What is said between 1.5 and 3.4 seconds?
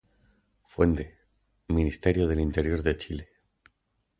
Ministerio del Interior de Chile